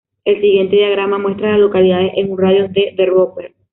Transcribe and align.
El 0.25 0.41
siguiente 0.41 0.77
diagrama 0.77 1.19
muestra 1.19 1.49
a 1.49 1.51
las 1.51 1.59
localidades 1.59 2.13
en 2.15 2.31
un 2.31 2.39
radio 2.39 2.67
de 2.67 2.95
de 2.97 3.05
Roper. 3.05 3.53